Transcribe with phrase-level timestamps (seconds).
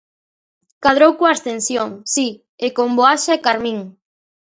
[0.83, 2.27] Cadrou coa Ascensión, si,
[2.65, 3.79] e con Voaxa e Carmín.